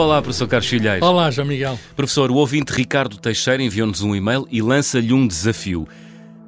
Olá, 0.00 0.22
professor 0.22 0.48
Carlos 0.48 0.66
Filhais. 0.66 1.02
Olá, 1.02 1.30
João 1.30 1.46
Miguel. 1.46 1.78
Professor, 1.94 2.30
o 2.30 2.36
ouvinte 2.36 2.72
Ricardo 2.72 3.18
Teixeira 3.18 3.62
enviou-nos 3.62 4.00
um 4.00 4.16
e-mail 4.16 4.48
e 4.50 4.62
lança-lhe 4.62 5.12
um 5.12 5.26
desafio. 5.26 5.86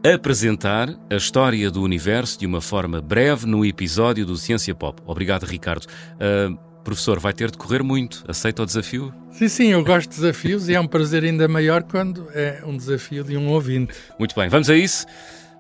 Apresentar 0.03 0.89
a 1.11 1.17
história 1.17 1.71
do 1.71 1.83
universo 1.83 2.39
de 2.39 2.47
uma 2.47 2.63
forma 2.63 3.03
breve 3.03 3.45
no 3.45 3.63
episódio 3.63 4.25
do 4.25 4.39
Ciência 4.39 4.75
Pop. 4.75 5.03
Obrigado, 5.05 5.45
Ricardo. 5.45 5.85
Uh, 5.85 6.57
professor, 6.83 7.21
vai 7.21 7.35
ter 7.35 7.51
de 7.51 7.59
correr 7.59 7.83
muito. 7.83 8.25
Aceita 8.27 8.63
o 8.63 8.67
desafio? 8.67 9.13
Sim, 9.31 9.49
sim, 9.49 9.67
eu 9.69 9.85
gosto 9.85 10.09
de 10.09 10.17
desafios 10.17 10.71
e 10.71 10.75
é 10.75 10.81
um 10.81 10.87
prazer 10.87 11.23
ainda 11.23 11.47
maior 11.47 11.83
quando 11.83 12.29
é 12.35 12.63
um 12.65 12.75
desafio 12.75 13.23
de 13.23 13.37
um 13.37 13.51
ouvinte. 13.51 13.93
Muito 14.19 14.35
bem, 14.35 14.49
vamos 14.49 14.71
a 14.71 14.75
isso? 14.75 15.05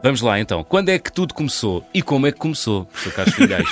Vamos 0.02 0.20
lá 0.20 0.40
então. 0.40 0.64
Quando 0.64 0.88
é 0.88 0.98
que 0.98 1.12
tudo 1.12 1.32
começou 1.32 1.86
e 1.94 2.02
como 2.02 2.26
é 2.26 2.32
que 2.32 2.38
começou, 2.38 2.86
professor 2.86 3.12
Carlos 3.14 3.34
Filhais? 3.34 3.68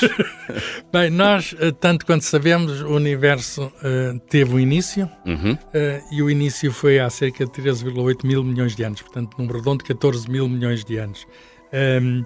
Bem, 0.92 1.10
nós, 1.10 1.54
eh, 1.58 1.72
tanto 1.72 2.06
quanto 2.06 2.24
sabemos, 2.24 2.80
o 2.82 2.90
universo 2.90 3.64
uh, 3.64 4.18
teve 4.28 4.54
um 4.54 4.60
início 4.60 5.10
uhum. 5.26 5.54
uh, 5.54 5.58
e 6.14 6.22
o 6.22 6.30
início 6.30 6.72
foi 6.72 7.00
há 7.00 7.10
cerca 7.10 7.44
de 7.44 7.50
13,8 7.50 8.24
mil 8.24 8.44
milhões 8.44 8.76
de 8.76 8.84
anos, 8.84 9.02
portanto, 9.02 9.36
num 9.38 9.46
redondo 9.46 9.82
de 9.82 9.92
14 9.92 10.30
mil 10.30 10.48
milhões 10.48 10.84
de 10.84 10.98
anos. 10.98 11.26
Um, 11.72 11.76
ehm, 11.76 12.24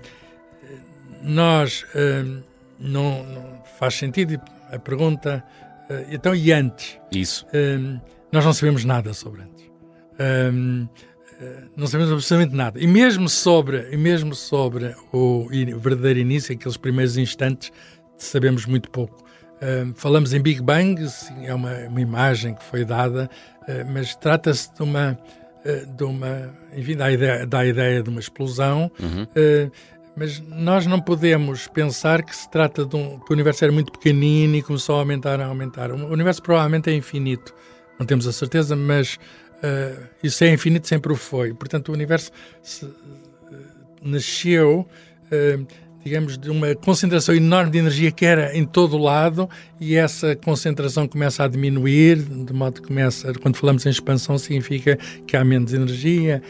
nós, 1.22 1.86
um, 1.94 2.42
não, 2.78 3.24
não, 3.24 3.62
faz 3.78 3.94
sentido 3.94 4.38
a 4.70 4.78
pergunta, 4.78 5.42
uh, 5.88 6.06
então 6.10 6.34
e 6.34 6.52
antes? 6.52 6.98
Isso. 7.10 7.46
Um, 7.54 7.58
ehm, 7.58 8.00
nós 8.30 8.44
não 8.44 8.52
sabemos 8.52 8.84
nada 8.84 9.14
sobre 9.14 9.42
antes. 9.42 9.64
Um, 10.52 10.88
não 11.76 11.86
sabemos 11.86 12.12
absolutamente 12.12 12.54
nada. 12.54 12.80
E 12.80 12.86
mesmo 12.86 13.28
sobre, 13.28 13.88
e 13.90 13.96
mesmo 13.96 14.34
sobre 14.34 14.94
o 15.12 15.48
verdadeiro 15.78 16.20
início, 16.20 16.54
aqueles 16.54 16.76
primeiros 16.76 17.16
instantes, 17.16 17.72
sabemos 18.16 18.66
muito 18.66 18.90
pouco. 18.90 19.24
Uh, 19.54 19.92
falamos 19.94 20.34
em 20.34 20.40
Big 20.40 20.60
Bang, 20.60 21.08
sim, 21.08 21.46
é 21.46 21.54
uma, 21.54 21.72
uma, 21.88 22.00
imagem 22.00 22.54
que 22.54 22.64
foi 22.64 22.84
dada, 22.84 23.30
uh, 23.62 23.92
mas 23.92 24.14
trata-se 24.16 24.72
de 24.74 24.82
uma, 24.82 25.18
de 25.96 26.04
uma, 26.04 26.54
enfim, 26.76 26.96
da 26.96 27.10
ideia, 27.10 27.46
da 27.46 27.64
ideia 27.64 28.02
de 28.02 28.10
uma 28.10 28.20
explosão. 28.20 28.90
Uhum. 29.00 29.26
mas 30.14 30.40
nós 30.40 30.86
não 30.86 31.00
podemos 31.00 31.66
pensar 31.66 32.22
que 32.22 32.36
se 32.36 32.50
trata 32.50 32.84
de 32.84 32.94
um 32.94 33.18
que 33.20 33.30
o 33.30 33.32
universo 33.32 33.64
era 33.64 33.72
muito 33.72 33.90
pequenino 33.90 34.56
e 34.56 34.62
começou 34.62 34.96
a 34.96 34.98
aumentar, 34.98 35.40
a 35.40 35.46
aumentar. 35.46 35.90
O 35.90 36.12
universo 36.12 36.42
provavelmente 36.42 36.90
é 36.90 36.94
infinito, 36.94 37.54
não 37.98 38.06
temos 38.06 38.26
a 38.26 38.32
certeza, 38.32 38.76
mas 38.76 39.18
Uh, 39.64 40.08
isso 40.22 40.44
é 40.44 40.52
infinito, 40.52 40.86
sempre 40.86 41.10
o 41.10 41.16
foi. 41.16 41.54
Portanto, 41.54 41.88
o 41.88 41.92
universo 41.92 42.30
se, 42.62 42.84
uh, 42.84 42.92
nasceu, 44.02 44.86
uh, 45.32 45.66
digamos, 46.04 46.36
de 46.36 46.50
uma 46.50 46.74
concentração 46.74 47.34
enorme 47.34 47.70
de 47.70 47.78
energia 47.78 48.12
que 48.12 48.26
era 48.26 48.54
em 48.54 48.66
todo 48.66 48.94
o 48.94 49.02
lado 49.02 49.48
e 49.80 49.94
essa 49.94 50.36
concentração 50.36 51.08
começa 51.08 51.42
a 51.42 51.48
diminuir, 51.48 52.16
de 52.16 52.52
modo 52.52 52.82
que 52.82 52.88
começa, 52.88 53.32
quando 53.40 53.56
falamos 53.56 53.86
em 53.86 53.88
expansão, 53.88 54.36
significa 54.36 54.98
que 55.26 55.34
há 55.34 55.42
menos 55.42 55.72
energia, 55.72 56.42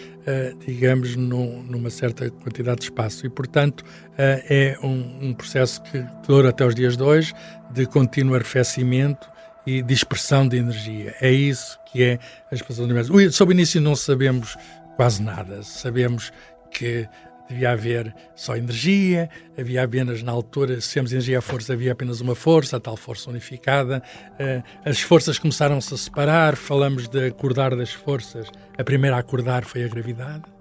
digamos, 0.67 1.15
no, 1.15 1.63
numa 1.63 1.89
certa 1.89 2.29
quantidade 2.31 2.81
de 2.81 2.87
espaço. 2.87 3.25
E, 3.27 3.31
portanto, 3.31 3.85
é 4.19 4.77
um, 4.83 5.29
um 5.29 5.35
processo 5.35 5.81
que 5.85 6.05
dura 6.27 6.49
até 6.49 6.67
os 6.67 6.75
dias 6.75 6.97
de 6.97 7.05
hoje, 7.05 7.33
de 7.73 7.87
contínuo 7.87 8.35
arrefecimento 8.35 9.29
e 9.65 9.83
dispersão 9.83 10.49
de 10.49 10.57
energia. 10.57 11.15
É 11.21 11.31
isso 11.31 11.79
que 11.95 12.03
é 12.03 12.19
a 12.51 12.55
expansão 12.57 12.85
do 12.85 12.93
universo. 12.93 13.33
Sobre 13.33 13.55
o 13.55 13.57
início 13.57 13.81
não 13.81 13.95
sabemos 13.95 14.57
quase 14.97 15.23
nada. 15.23 15.63
Sabemos 15.63 16.33
que 16.73 17.09
devia 17.49 17.71
haver 17.71 18.13
só 18.35 18.57
energia, 18.57 19.31
havia 19.57 19.85
apenas 19.85 20.21
na 20.21 20.33
altura, 20.33 20.81
se 20.81 20.93
temos 20.93 21.13
energia 21.13 21.39
a 21.39 21.43
força, 21.43 21.73
havia 21.73 21.93
apenas 21.93 22.21
uma 22.21 22.35
força, 22.35 22.79
a 22.79 22.81
tal 22.81 22.97
força 22.97 23.31
unificada. 23.31 24.03
Eh, 24.41 24.61
as 24.85 25.01
forças 25.01 25.39
começaram-se 25.39 25.95
a 25.95 25.97
separar, 25.97 26.57
falamos 26.57 27.07
de 27.07 27.29
acordar 27.29 27.77
das 27.77 27.93
forças. 27.93 28.49
A 28.77 28.83
primeira 28.83 29.17
a 29.17 29.21
acordar 29.21 29.65
foi 29.65 29.85
a 29.85 29.89
gravidade. 29.89 30.54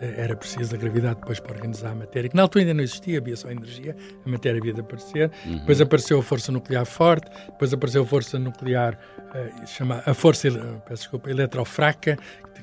Eh, 0.00 0.14
era 0.16 0.34
preciso 0.34 0.74
a 0.74 0.78
gravidade 0.78 1.20
depois 1.20 1.38
para 1.38 1.54
organizar 1.54 1.90
a 1.90 1.94
matéria, 1.94 2.28
que 2.28 2.36
na 2.36 2.42
altura 2.42 2.62
ainda 2.62 2.74
não 2.74 2.82
existia, 2.82 3.18
havia 3.18 3.36
só 3.36 3.50
energia, 3.50 3.94
a 4.24 4.28
matéria 4.28 4.58
havia 4.58 4.72
de 4.72 4.80
aparecer. 4.80 5.30
Uhum. 5.44 5.58
Depois 5.58 5.80
apareceu 5.80 6.18
a 6.18 6.22
força 6.22 6.50
nuclear 6.50 6.86
forte, 6.86 7.30
depois 7.46 7.72
apareceu 7.72 8.02
a 8.02 8.06
força 8.06 8.38
nuclear, 8.38 8.98
uh, 9.18 9.66
chama, 9.66 10.02
a 10.06 10.14
força 10.14 10.50
peço 10.86 11.02
desculpa, 11.02 11.30
eletrofraca, 11.30 12.16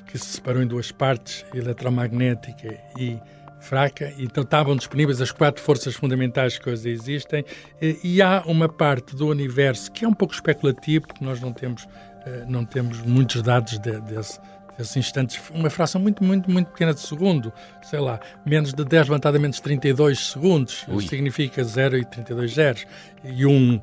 que 0.06 0.18
se 0.18 0.26
separou 0.26 0.62
em 0.62 0.66
duas 0.66 0.90
partes, 0.90 1.44
eletromagnética 1.54 2.76
e 2.98 3.18
fraca, 3.60 4.12
então 4.18 4.42
estavam 4.42 4.74
disponíveis 4.76 5.20
as 5.20 5.30
quatro 5.30 5.62
forças 5.62 5.94
fundamentais 5.94 6.58
que 6.58 6.70
hoje 6.70 6.88
existem, 6.88 7.44
e, 7.80 8.22
há 8.22 8.42
uma 8.46 8.68
parte 8.68 9.14
do 9.14 9.26
universo 9.26 9.90
que 9.90 10.04
é 10.04 10.08
um 10.08 10.14
pouco 10.14 10.32
especulativo, 10.32 11.06
porque 11.06 11.24
nós 11.24 11.40
não 11.40 11.52
temos, 11.52 11.84
uh, 11.84 12.48
não 12.48 12.64
temos 12.64 13.00
muitos 13.02 13.42
dados 13.42 13.78
de, 13.78 14.00
desse 14.00 14.40
esses 14.78 14.96
instantes, 14.96 15.40
uma 15.50 15.70
fração 15.70 16.00
muito, 16.00 16.22
muito, 16.22 16.50
muito 16.50 16.70
pequena 16.70 16.94
de 16.94 17.00
segundo, 17.00 17.52
sei 17.82 17.98
lá, 17.98 18.20
menos 18.46 18.72
de 18.72 18.84
10 18.84 19.08
levantado 19.08 19.38
menos 19.40 19.60
32 19.60 20.30
segundos, 20.30 20.84
Ui. 20.88 21.06
significa 21.06 21.62
0 21.62 21.98
e 21.98 22.04
32 22.04 22.52
zeros 22.52 22.86
e 23.24 23.44
1. 23.44 23.50
Um. 23.50 23.76
Uh, 23.76 23.82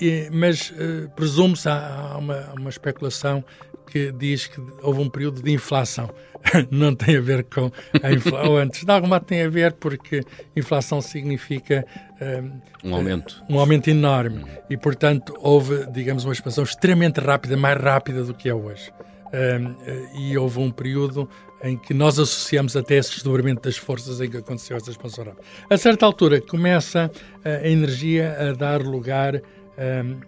e, 0.00 0.28
mas 0.32 0.70
uh, 0.70 1.08
presume-se, 1.14 1.68
há, 1.68 2.12
há 2.12 2.18
uma, 2.18 2.52
uma 2.58 2.70
especulação 2.70 3.44
que 3.90 4.12
diz 4.12 4.46
que 4.46 4.60
houve 4.82 5.00
um 5.00 5.08
período 5.08 5.42
de 5.42 5.52
inflação. 5.52 6.10
Não 6.70 6.94
tem 6.94 7.16
a 7.16 7.20
ver 7.20 7.44
com 7.44 7.70
a 8.02 8.12
inflação, 8.12 8.56
antes 8.56 8.84
de 8.84 8.90
alguma 8.90 9.20
tem 9.20 9.42
a 9.42 9.48
ver 9.48 9.72
porque 9.74 10.22
inflação 10.54 11.00
significa 11.00 11.86
um, 12.84 12.90
um 12.90 12.94
aumento. 12.94 13.44
Um 13.48 13.58
aumento 13.58 13.88
enorme. 13.88 14.44
Hum. 14.44 14.48
E, 14.68 14.76
portanto, 14.76 15.34
houve, 15.38 15.86
digamos, 15.92 16.24
uma 16.24 16.32
expansão 16.32 16.64
extremamente 16.64 17.20
rápida, 17.20 17.56
mais 17.56 17.80
rápida 17.80 18.24
do 18.24 18.34
que 18.34 18.48
é 18.48 18.54
hoje. 18.54 18.92
E 20.14 20.36
houve 20.38 20.58
um 20.60 20.70
período 20.70 21.28
em 21.62 21.76
que 21.76 21.94
nós 21.94 22.18
associamos 22.18 22.76
até 22.76 22.96
esse 22.96 23.12
desdobramento 23.12 23.62
das 23.62 23.76
forças 23.76 24.20
em 24.20 24.30
que 24.30 24.36
aconteceu 24.36 24.76
essa 24.76 24.90
expansão 24.90 25.24
rápida. 25.24 25.42
A 25.68 25.76
certa 25.76 26.04
altura 26.04 26.40
começa 26.40 27.10
eh, 27.44 27.62
a 27.64 27.68
energia 27.68 28.36
a 28.38 28.52
dar 28.52 28.82
lugar 28.82 29.42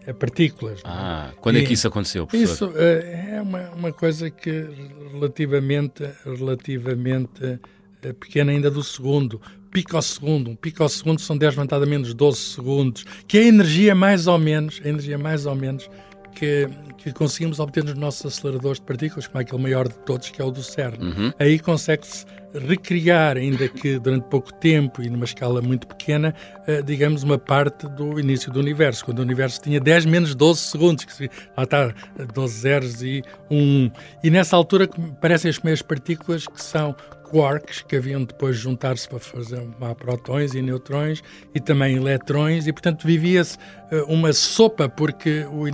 a 0.07 0.13
partículas. 0.13 0.81
É? 0.81 0.83
Ah, 0.85 1.33
quando 1.41 1.57
e 1.57 1.63
é 1.63 1.65
que 1.65 1.73
isso 1.73 1.89
aconteceu, 1.89 2.27
professor? 2.27 2.69
Isso 2.69 2.79
eh, 2.79 3.37
é 3.37 3.43
uma, 3.43 3.71
uma 3.71 3.93
coisa 3.93 4.31
que 4.31 4.69
relativamente, 5.13 6.05
relativamente 6.25 7.59
pequena 8.21 8.53
ainda 8.53 8.71
do 8.71 8.83
segundo. 8.83 9.41
Pico 9.71 9.97
ao 9.97 10.03
segundo. 10.03 10.51
Um 10.51 10.57
pico 10.57 10.83
ao 10.83 10.89
segundo 10.89 11.21
são 11.21 11.37
10 11.37 11.55
levantado 11.55 11.83
a 11.83 11.87
menos 11.87 12.15
12 12.15 12.39
segundos, 12.39 13.05
que 13.27 13.39
é 13.39 13.43
a 13.43 13.47
energia 13.47 13.95
mais 13.95 14.27
ou 14.27 14.39
menos, 14.39 14.81
a 14.85 14.89
energia 14.89 15.19
mais 15.19 15.47
ou 15.47 15.55
menos 15.55 15.89
que, 16.39 16.69
que 16.97 17.13
conseguimos 17.13 17.59
obter 17.59 17.83
nos 17.83 17.95
nossos 17.95 18.27
aceleradores 18.27 18.79
de 18.79 18.87
partículas, 18.87 19.27
como 19.27 19.41
é 19.41 19.43
aquele 19.43 19.63
maior 19.63 19.89
de 19.89 19.99
todos, 20.01 20.31
que 20.31 20.41
é 20.41 20.45
o 20.45 20.51
do 20.51 20.63
CERN. 20.63 20.99
Uhum. 21.01 21.33
Aí 21.39 21.59
consegue-se 21.59 22.25
recriar, 22.55 23.37
ainda 23.37 23.69
que 23.69 23.99
durante 23.99 24.25
pouco 24.29 24.53
tempo 24.55 25.03
e 25.03 25.11
numa 25.11 25.25
escala 25.25 25.61
muito 25.61 25.87
pequena, 25.87 26.35
uh, 26.67 26.83
digamos, 26.83 27.25
uma 27.25 27.39
parte 27.39 27.89
do 27.89 28.19
início 28.21 28.53
do 28.53 28.61
universo, 28.61 29.05
quando 29.05 29.19
o 29.19 29.23
universo 29.23 29.61
tinha 29.61 29.81
10 29.81 30.07
menos 30.07 30.35
12 30.35 30.61
segundos, 30.61 31.05
que 31.05 31.29
lá 31.57 31.65
está, 31.65 31.93
12 32.33 32.61
zeros 32.61 33.03
e 33.03 33.23
1. 33.51 33.91
E 34.23 34.31
nessa 34.31 34.57
altura 34.57 34.85
aparecem 34.85 35.51
as 35.51 35.59
primeiras 35.59 35.83
partículas 35.83 36.47
que 36.47 36.63
são 36.63 36.95
quarks 37.31 37.83
que 37.83 37.97
haviam 37.97 38.25
depois 38.25 38.57
de 38.57 38.63
juntar-se 38.63 39.09
para 39.09 39.19
fazer 39.19 39.61
protões 39.99 40.55
e 40.55 40.63
neutrões 40.63 41.23
e 41.55 41.61
também 41.61 41.97
eletrões 41.97 42.67
e 42.67 42.73
portanto 42.73 43.07
vivia-se 43.07 43.57
uh, 43.93 44.05
uma 44.09 44.33
sopa 44.33 44.89
porque 44.89 45.45
o, 45.51 45.65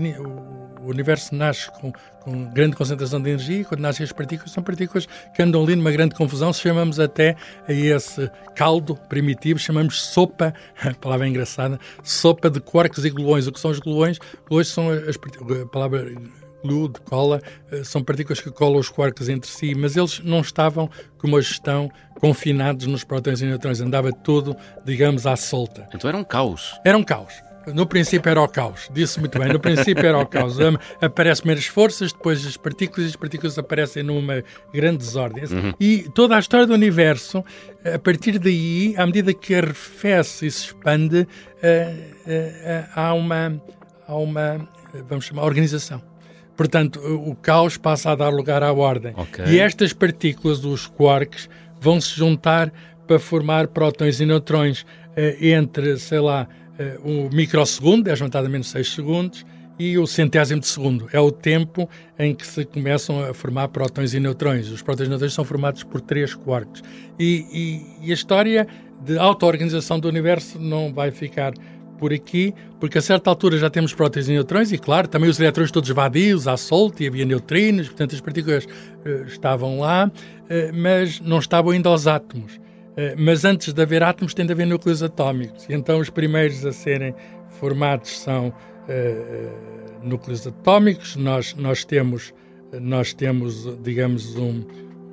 o 0.82 0.88
universo 0.88 1.34
nasce 1.34 1.70
com, 1.72 1.92
com, 2.20 2.44
grande 2.52 2.76
concentração 2.76 3.20
de 3.20 3.30
energia 3.30 3.60
e 3.60 3.64
quando 3.64 3.80
nascem 3.80 4.04
as 4.04 4.12
partículas 4.12 4.52
são 4.52 4.62
partículas 4.62 5.06
que 5.34 5.42
andam 5.42 5.62
ali 5.62 5.76
numa 5.76 5.92
grande 5.92 6.14
confusão 6.14 6.52
chamamos 6.52 6.98
até 7.00 7.36
a 7.66 7.72
esse 7.72 8.30
caldo 8.54 8.96
primitivo 9.08 9.58
chamamos 9.58 10.00
sopa 10.00 10.52
palavra 11.00 11.26
é 11.26 11.30
engraçada 11.30 11.78
sopa 12.02 12.50
de 12.50 12.60
quarks 12.60 13.04
e 13.04 13.10
gluões. 13.10 13.46
O 13.46 13.52
que 13.52 13.60
são 13.60 13.70
os 13.70 13.78
gluões? 13.78 14.18
Hoje 14.48 14.70
são 14.70 14.90
as 14.90 15.16
a 15.16 15.66
palavra 15.66 16.10
glue, 16.64 16.88
de 16.88 17.00
cola, 17.00 17.40
eh, 17.70 17.84
são 17.84 18.02
partículas 18.02 18.40
que 18.40 18.50
colam 18.50 18.78
os 18.78 18.88
quarks 18.88 19.28
entre 19.28 19.50
si, 19.50 19.74
mas 19.74 19.96
eles 19.96 20.20
não 20.20 20.40
estavam 20.40 20.88
como 21.18 21.36
hoje 21.36 21.52
estão 21.52 21.90
confinados 22.18 22.86
nos 22.86 23.04
prótons 23.04 23.42
e 23.42 23.44
neutrões, 23.44 23.80
andava 23.80 24.10
tudo, 24.10 24.56
digamos, 24.84 25.26
à 25.26 25.36
solta. 25.36 25.86
Então 25.94 26.08
era 26.08 26.16
um 26.16 26.24
caos. 26.24 26.80
Era 26.84 26.96
um 26.96 27.04
caos. 27.04 27.34
No 27.72 27.86
princípio 27.86 28.28
era 28.28 28.42
o 28.42 28.48
caos, 28.48 28.90
disse 28.92 29.18
muito 29.18 29.38
bem. 29.38 29.48
No 29.48 29.60
princípio 29.60 30.06
era 30.06 30.18
o 30.18 30.26
caos. 30.26 30.56
Aparecem 31.00 31.42
primeiro 31.42 31.60
as 31.60 31.66
forças, 31.66 32.12
depois 32.12 32.46
as 32.46 32.56
partículas, 32.56 33.06
e 33.06 33.10
as 33.10 33.16
partículas 33.16 33.58
aparecem 33.58 34.02
numa 34.02 34.44
grande 34.72 34.98
desordem. 34.98 35.44
Uhum. 35.44 35.74
E 35.80 36.08
toda 36.14 36.36
a 36.36 36.38
história 36.38 36.66
do 36.66 36.74
universo, 36.74 37.42
a 37.84 37.98
partir 37.98 38.38
daí, 38.38 38.94
à 38.98 39.06
medida 39.06 39.32
que 39.32 39.54
arrefece 39.54 40.46
e 40.46 40.50
se 40.50 40.66
expande, 40.66 41.20
uh, 41.20 41.26
uh, 41.26 42.88
há 42.94 43.14
uma, 43.14 43.62
há 44.06 44.14
uma, 44.14 44.68
vamos 45.08 45.24
chamar, 45.24 45.44
organização. 45.44 46.02
Portanto, 46.56 47.00
o 47.00 47.34
caos 47.34 47.76
passa 47.76 48.10
a 48.10 48.14
dar 48.14 48.30
lugar 48.30 48.62
à 48.62 48.72
ordem. 48.72 49.12
Okay. 49.16 49.44
E 49.46 49.60
estas 49.60 49.92
partículas, 49.92 50.64
os 50.64 50.86
quarks, 50.86 51.48
vão 51.80 52.00
se 52.00 52.16
juntar 52.16 52.72
para 53.06 53.18
formar 53.18 53.68
prótons 53.68 54.20
e 54.20 54.26
neutrões 54.26 54.86
eh, 55.16 55.36
entre, 55.50 55.98
sei 55.98 56.20
lá, 56.20 56.48
eh, 56.78 56.98
um 57.04 57.28
microsegundo, 57.28 58.04
10 58.04 58.20
levantado 58.20 58.46
a 58.46 58.48
menos 58.48 58.68
6 58.70 58.92
segundos, 58.92 59.44
e 59.78 59.98
o 59.98 60.06
centésimo 60.06 60.60
de 60.60 60.66
segundo. 60.66 61.08
É 61.12 61.20
o 61.20 61.30
tempo 61.30 61.88
em 62.18 62.34
que 62.34 62.46
se 62.46 62.64
começam 62.64 63.24
a 63.24 63.34
formar 63.34 63.68
prótons 63.68 64.14
e 64.14 64.20
neutrões. 64.20 64.70
Os 64.70 64.82
prótons 64.82 65.06
e 65.06 65.10
neutrões 65.10 65.34
são 65.34 65.44
formados 65.44 65.82
por 65.82 66.00
três 66.00 66.34
quarks. 66.34 66.82
E, 67.18 67.82
e, 68.00 68.06
e 68.08 68.10
a 68.10 68.14
história 68.14 68.66
de 69.04 69.18
auto-organização 69.18 69.98
do 69.98 70.08
universo 70.08 70.58
não 70.58 70.92
vai 70.92 71.10
ficar 71.10 71.52
por 71.98 72.12
aqui, 72.12 72.54
porque 72.80 72.98
a 72.98 73.02
certa 73.02 73.30
altura 73.30 73.58
já 73.58 73.70
temos 73.70 73.94
prótons 73.94 74.28
e 74.28 74.32
neutrões, 74.32 74.72
e 74.72 74.78
claro, 74.78 75.08
também 75.08 75.28
os 75.28 75.38
elétrons 75.40 75.70
todos 75.70 75.88
vadios, 75.90 76.46
à 76.46 76.56
solta, 76.56 77.02
e 77.02 77.08
havia 77.08 77.24
neutrinos, 77.24 77.88
portanto 77.88 78.14
as 78.14 78.20
partículas 78.20 78.64
uh, 78.64 79.24
estavam 79.26 79.80
lá, 79.80 80.06
uh, 80.08 80.76
mas 80.76 81.20
não 81.20 81.38
estavam 81.38 81.72
ainda 81.72 81.88
aos 81.88 82.06
átomos. 82.06 82.56
Uh, 82.56 83.14
mas 83.16 83.44
antes 83.44 83.72
de 83.72 83.82
haver 83.82 84.02
átomos 84.02 84.34
tem 84.34 84.46
de 84.46 84.52
haver 84.52 84.66
núcleos 84.66 85.02
atómicos, 85.02 85.66
e 85.68 85.72
então 85.72 85.98
os 85.98 86.10
primeiros 86.10 86.64
a 86.64 86.72
serem 86.72 87.14
formados 87.48 88.18
são 88.18 88.52
núcleos 90.02 90.46
atómicos. 90.46 91.16
Nós, 91.16 91.54
nós, 91.54 91.84
temos, 91.84 92.34
nós 92.78 93.14
temos, 93.14 93.66
digamos, 93.82 94.36
um, 94.36 94.62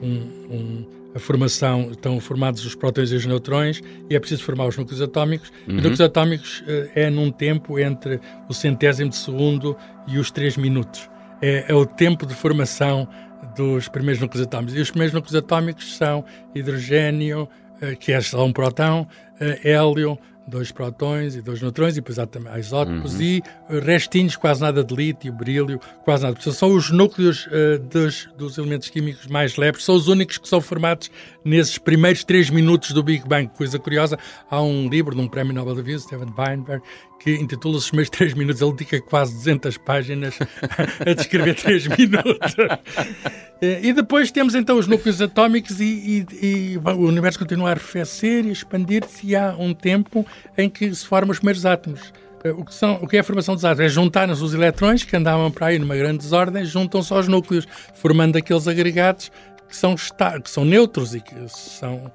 um, 0.01 0.17
um 0.49 1.00
a 1.13 1.19
formação, 1.19 1.89
estão 1.91 2.19
formados 2.19 2.65
os 2.65 2.75
prótons 2.75 3.11
e 3.11 3.15
os 3.15 3.25
neutrões 3.25 3.81
e 4.09 4.15
é 4.15 4.19
preciso 4.19 4.43
formar 4.43 4.67
os 4.67 4.77
núcleos 4.77 5.01
atómicos. 5.01 5.51
Uhum. 5.67 5.75
Os 5.75 5.83
núcleos 5.83 6.01
atómicos 6.01 6.61
uh, 6.61 6.89
é 6.95 7.09
num 7.09 7.31
tempo 7.31 7.77
entre 7.79 8.19
o 8.47 8.53
centésimo 8.53 9.09
de 9.09 9.17
segundo 9.17 9.75
e 10.07 10.17
os 10.17 10.31
três 10.31 10.57
minutos. 10.57 11.09
É, 11.41 11.65
é, 11.69 11.73
o 11.73 11.85
tempo 11.85 12.25
de 12.25 12.35
formação 12.35 13.07
dos 13.55 13.87
primeiros 13.87 14.21
núcleos 14.21 14.45
atómicos. 14.45 14.75
E 14.75 14.79
os 14.79 14.91
primeiros 14.91 15.13
núcleos 15.13 15.35
atómicos 15.35 15.97
são 15.97 16.23
hidrogênio, 16.55 17.43
uh, 17.81 17.97
que 17.97 18.11
é 18.11 18.21
só 18.21 18.45
um 18.45 18.53
próton, 18.53 19.01
uh, 19.01 19.67
hélio, 19.67 20.17
dois 20.51 20.71
protões 20.71 21.35
e 21.35 21.41
dois 21.41 21.61
neutrões, 21.61 21.93
e 21.93 22.01
depois 22.01 22.19
há 22.19 22.27
também 22.27 22.53
isótopos 22.59 23.15
uhum. 23.15 23.21
e 23.21 23.43
restinhos, 23.79 24.35
quase 24.35 24.61
nada 24.61 24.83
de 24.83 24.93
lítio, 24.93 25.31
brílio, 25.31 25.79
quase 26.03 26.23
nada. 26.23 26.35
Portanto, 26.35 26.53
são 26.53 26.75
os 26.75 26.91
núcleos 26.91 27.47
uh, 27.47 27.79
dos, 27.79 28.29
dos, 28.37 28.57
elementos 28.57 28.89
químicos 28.89 29.25
mais 29.27 29.55
leves, 29.55 29.85
são 29.85 29.95
os 29.95 30.09
únicos 30.09 30.37
que 30.37 30.47
são 30.47 30.59
formados 30.59 31.09
nesses 31.43 31.77
primeiros 31.77 32.23
três 32.23 32.49
minutos 32.49 32.91
do 32.91 33.01
Big 33.01 33.27
Bang. 33.27 33.49
Coisa 33.55 33.79
curiosa, 33.79 34.19
há 34.49 34.61
um 34.61 34.89
livro 34.89 35.15
de 35.15 35.21
um 35.21 35.27
prémio 35.27 35.53
Nobel 35.53 35.75
da 35.75 35.81
Vida, 35.81 35.99
Steven 35.99 36.33
Weinberg, 36.37 36.83
que 37.21 37.35
intitula-se 37.35 37.85
Os 37.85 37.89
Primeiros 37.89 38.09
Três 38.09 38.33
Minutos. 38.33 38.61
Ele 38.61 38.71
dedica 38.71 39.01
quase 39.01 39.33
200 39.33 39.77
páginas 39.77 40.39
a 41.05 41.13
descrever 41.13 41.55
três 41.55 41.87
minutos. 41.87 42.55
Eh, 43.63 43.79
e 43.83 43.93
depois 43.93 44.31
temos 44.31 44.55
então 44.55 44.75
os 44.75 44.87
núcleos 44.87 45.21
atómicos 45.21 45.79
e, 45.79 46.25
e, 46.41 46.45
e 46.73 46.77
o 46.77 47.05
universo 47.07 47.37
continua 47.37 47.69
a 47.69 47.71
arrefecer 47.73 48.43
e 48.43 48.51
expandir-se 48.51 49.27
e 49.27 49.35
há 49.35 49.55
um 49.55 49.71
tempo 49.71 50.25
em 50.57 50.67
que 50.67 50.91
se 50.95 51.05
formam 51.05 51.29
os 51.29 51.37
primeiros 51.37 51.63
átomos. 51.63 52.11
Eh, 52.43 52.49
o 52.49 52.65
que, 52.65 52.73
são, 52.73 52.95
o 52.95 53.07
que 53.07 53.17
é 53.17 53.19
a 53.19 53.23
formação 53.23 53.53
dos 53.53 53.63
átomos? 53.63 53.85
É 53.85 53.87
juntar-nos 53.87 54.41
os 54.41 54.55
elétrons 54.55 55.03
que 55.03 55.15
andavam 55.15 55.51
para 55.51 55.67
aí 55.67 55.77
numa 55.77 55.95
grande 55.95 56.17
desordem, 56.17 56.65
juntam-se 56.65 57.13
aos 57.13 57.27
núcleos, 57.27 57.67
formando 57.93 58.35
aqueles 58.35 58.67
agregados 58.67 59.31
que 59.69 59.77
são, 59.77 59.95
que 59.95 60.49
são 60.49 60.65
neutros 60.65 61.13
e 61.13 61.21
que 61.21 61.35
são 61.47 62.11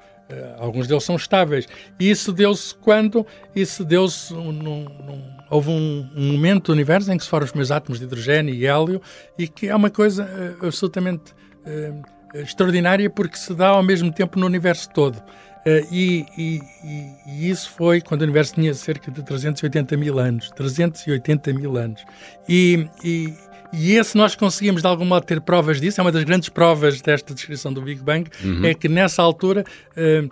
alguns 0.59 0.87
deles 0.87 1.05
são 1.05 1.17
estáveis. 1.17 1.67
E 1.99 2.11
isso 2.11 2.33
deu-se 2.33 2.75
quando? 2.75 3.27
Isso 3.55 3.85
deu-se 3.85 4.33
num, 4.33 4.53
num, 4.53 5.23
houve 5.51 5.71
um, 5.71 6.09
um, 6.15 6.33
momento 6.33 6.67
do 6.67 6.73
universo 6.73 7.13
em 7.13 7.17
que 7.17 7.25
se 7.25 7.31
formam 7.31 7.63
os 7.63 7.71
átomos 7.71 7.99
de 7.99 8.05
hidrogênio 8.05 8.55
e 8.55 8.67
hélio 8.67 9.01
e 9.39 9.47
que 9.47 9.69
é 9.69 9.77
uma 9.77 9.91
coisa 9.91 10.25
uh, 10.25 10.67
absolutamente 10.67 11.33
uh, 11.65 12.03
extraordinária 12.35 13.09
porque 13.09 13.37
se 13.37 13.55
dá 13.55 13.69
ao 13.69 13.83
mesmo 13.83 14.13
tempo 14.13 14.39
no 14.39 14.47
universo 14.47 14.89
todo. 14.91 15.23
E, 15.91 16.25
e, 16.39 16.61
e, 17.27 17.51
isso 17.51 17.73
foi 17.73 18.01
quando 18.01 18.21
o 18.21 18.25
universo 18.25 18.55
tinha 18.55 18.73
cerca 18.73 19.11
de 19.11 19.21
380 19.21 19.97
mil 19.97 20.17
anos. 20.17 20.49
380 20.53 21.53
mil 21.55 21.77
anos. 21.77 22.05
E, 22.49 22.89
e, 23.03 23.35
e 23.73 23.95
esse 23.95 24.17
nós 24.17 24.35
conseguimos 24.35 24.83
de 24.83 24.89
algum 24.89 25.05
modo 25.05 25.25
ter 25.25 25.41
provas 25.41 25.81
disso, 25.81 26.01
é 26.01 26.03
uma 26.03 26.13
das 26.13 26.25
grandes 26.25 26.49
provas 26.49 27.01
desta 27.01 27.35
descrição 27.35 27.73
do 27.73 27.83
Big 27.83 28.01
Bang, 28.01 28.31
uhum. 28.45 28.65
é 28.65 28.75
que 28.75 28.89
nessa 28.89 29.23
altura 29.23 29.65
uh, 29.97 30.29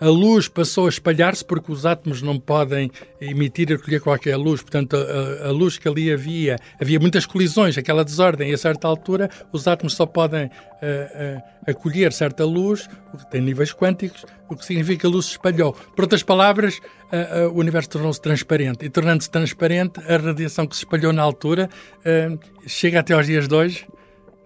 a 0.00 0.08
luz 0.08 0.46
passou 0.48 0.86
a 0.86 0.88
espalhar-se 0.88 1.44
porque 1.44 1.72
os 1.72 1.86
átomos 1.86 2.20
não 2.20 2.38
podem 2.38 2.90
emitir 3.20 3.70
e 3.70 3.76
recolher 3.76 4.00
qualquer 4.00 4.36
luz. 4.36 4.60
Portanto, 4.60 4.96
a, 4.96 5.48
a, 5.48 5.50
luz 5.50 5.78
que 5.78 5.88
ali 5.88 6.12
havia, 6.12 6.58
havia 6.80 7.00
muitas 7.00 7.24
colisões, 7.24 7.78
aquela 7.78 8.04
desordem, 8.04 8.50
e 8.50 8.54
a 8.54 8.58
certa 8.58 8.86
altura 8.86 9.30
os 9.52 9.66
átomos 9.66 9.94
só 9.94 10.04
podem 10.04 10.46
uh, 10.46 10.48
uh, 10.48 11.42
acolher 11.70 12.12
certa 12.12 12.44
luz, 12.44 12.88
que 13.18 13.30
tem 13.30 13.40
níveis 13.40 13.72
quânticos, 13.72 14.26
o 14.48 14.54
que 14.54 14.64
significa 14.64 15.00
que 15.00 15.06
a 15.06 15.10
luz 15.10 15.26
se 15.26 15.32
espalhou. 15.32 15.72
Por 15.72 16.02
outras 16.04 16.22
palavras, 16.22 16.78
o 17.52 17.58
universo 17.58 17.88
tornou-se 17.88 18.20
transparente. 18.20 18.84
E 18.84 18.90
tornando-se 18.90 19.30
transparente, 19.30 19.98
a 20.00 20.18
radiação 20.18 20.66
que 20.66 20.76
se 20.76 20.82
espalhou 20.82 21.12
na 21.12 21.22
altura 21.22 21.70
chega 22.66 23.00
até 23.00 23.14
aos 23.14 23.26
dias 23.26 23.48
de 23.48 23.54
hoje 23.54 23.86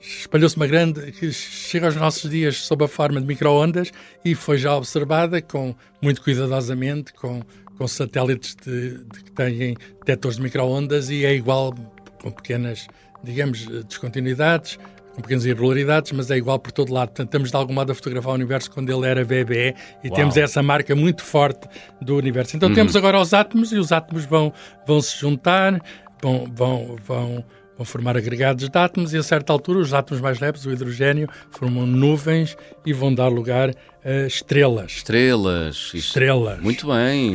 espalhou-se 0.00 0.56
uma 0.56 0.66
grande, 0.66 1.12
que 1.12 1.30
chega 1.32 1.86
aos 1.86 1.96
nossos 1.96 2.30
dias 2.30 2.56
sob 2.58 2.84
a 2.84 2.88
forma 2.88 3.20
de 3.20 3.26
microondas 3.26 3.92
e 4.24 4.34
foi 4.34 4.58
já 4.58 4.74
observada 4.74 5.40
com 5.42 5.74
muito 6.00 6.22
cuidadosamente, 6.22 7.12
com, 7.12 7.42
com 7.76 7.86
satélites 7.86 8.56
de, 8.64 8.98
de 8.98 9.24
que 9.24 9.32
têm 9.32 9.76
detectores 9.98 10.36
de 10.36 10.42
microondas 10.42 11.10
e 11.10 11.24
é 11.24 11.34
igual 11.34 11.74
com 12.22 12.30
pequenas, 12.30 12.86
digamos, 13.22 13.66
descontinuidades, 13.84 14.78
com 15.14 15.22
pequenas 15.22 15.44
irregularidades, 15.44 16.12
mas 16.12 16.30
é 16.30 16.36
igual 16.36 16.58
por 16.58 16.72
todo 16.72 16.92
lado. 16.92 17.08
Portanto, 17.08 17.28
estamos 17.28 17.50
de 17.50 17.56
algum 17.56 17.74
modo 17.74 17.92
a 17.92 17.94
fotografar 17.94 18.32
o 18.32 18.34
universo 18.34 18.70
quando 18.70 18.90
ele 18.90 19.06
era 19.06 19.24
bebê 19.24 19.74
e 20.02 20.08
Uau. 20.08 20.16
temos 20.16 20.36
essa 20.36 20.62
marca 20.62 20.94
muito 20.96 21.22
forte 21.22 21.68
do 22.00 22.16
universo. 22.16 22.56
Então, 22.56 22.68
uhum. 22.68 22.74
temos 22.74 22.96
agora 22.96 23.20
os 23.20 23.34
átomos 23.34 23.72
e 23.72 23.76
os 23.76 23.92
átomos 23.92 24.24
vão, 24.24 24.52
vão 24.86 25.00
se 25.00 25.18
juntar, 25.18 25.80
vão, 26.22 26.46
vão, 26.54 26.96
vão 27.04 27.44
vão 27.80 27.84
formar 27.86 28.14
agregados 28.14 28.68
de 28.68 28.78
átomos 28.78 29.14
e 29.14 29.16
a 29.16 29.22
certa 29.22 29.54
altura 29.54 29.78
os 29.78 29.94
átomos 29.94 30.20
mais 30.20 30.38
leves, 30.38 30.66
o 30.66 30.70
hidrogênio, 30.70 31.26
formam 31.50 31.86
nuvens 31.86 32.54
e 32.84 32.92
vão 32.92 33.14
dar 33.14 33.28
lugar 33.28 33.74
a 34.04 34.26
estrelas. 34.26 34.92
Estrelas. 34.92 35.90
Estrelas. 35.94 36.60
Muito 36.60 36.86
bem. 36.86 37.32